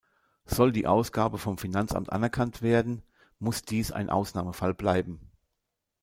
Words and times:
Soll 0.45 0.71
die 0.71 0.87
Ausgabe 0.87 1.37
vom 1.37 1.59
Finanzamt 1.59 2.11
anerkannt 2.11 2.63
werden, 2.63 3.03
muss 3.37 3.61
dies 3.61 3.91
ein 3.91 4.09
Ausnahmefall 4.09 4.73
bleiben. 4.73 5.19